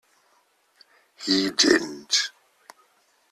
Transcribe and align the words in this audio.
He 1.23 1.51
didn't! 1.51 2.31